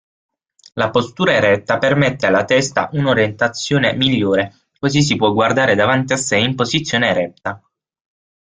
La 0.81 0.89
postura 0.89 1.33
eretta 1.35 1.77
permette 1.77 2.25
alla 2.25 2.43
testa 2.43 2.89
un'orientazione 2.93 3.93
migliore 3.93 4.55
così 4.79 5.03
si 5.03 5.15
può 5.15 5.31
guardare 5.31 5.75
davanti 5.75 6.13
a 6.13 6.17
sé 6.17 6.37
in 6.37 6.55
posizione 6.55 7.09
eretta. 7.09 7.61